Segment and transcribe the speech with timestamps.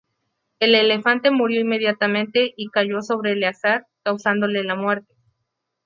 [0.59, 5.13] El elefante murió inmediatamente y cayó sobre Eleazar, causándole la muerte.